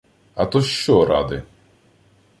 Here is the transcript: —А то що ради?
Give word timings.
—А 0.35 0.45
то 0.45 0.61
що 0.61 1.05
ради? 1.05 1.43